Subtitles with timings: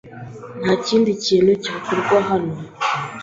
[0.61, 2.53] Nta kindi kintu cyakorwa hano.